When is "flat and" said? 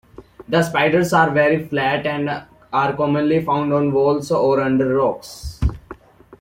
1.67-2.27